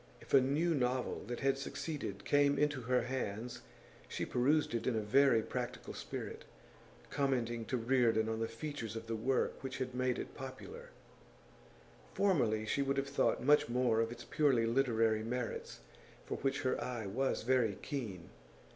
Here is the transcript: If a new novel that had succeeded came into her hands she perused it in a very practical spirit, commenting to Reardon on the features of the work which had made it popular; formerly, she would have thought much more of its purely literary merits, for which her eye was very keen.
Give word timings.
If 0.19 0.33
a 0.33 0.41
new 0.41 0.73
novel 0.73 1.23
that 1.27 1.41
had 1.41 1.59
succeeded 1.59 2.25
came 2.25 2.57
into 2.57 2.81
her 2.81 3.03
hands 3.03 3.61
she 4.07 4.25
perused 4.25 4.73
it 4.73 4.87
in 4.87 4.95
a 4.95 5.03
very 5.03 5.43
practical 5.43 5.93
spirit, 5.93 6.43
commenting 7.11 7.65
to 7.65 7.77
Reardon 7.77 8.27
on 8.27 8.39
the 8.39 8.47
features 8.47 8.95
of 8.95 9.05
the 9.05 9.15
work 9.15 9.61
which 9.61 9.77
had 9.77 9.93
made 9.93 10.17
it 10.17 10.33
popular; 10.33 10.89
formerly, 12.15 12.65
she 12.65 12.81
would 12.81 12.97
have 12.97 13.09
thought 13.09 13.43
much 13.43 13.69
more 13.69 13.99
of 14.01 14.11
its 14.11 14.23
purely 14.23 14.65
literary 14.65 15.21
merits, 15.21 15.81
for 16.25 16.37
which 16.37 16.61
her 16.63 16.83
eye 16.83 17.05
was 17.05 17.43
very 17.43 17.77
keen. 17.83 18.31